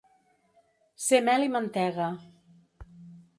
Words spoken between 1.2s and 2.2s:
mel i mantega.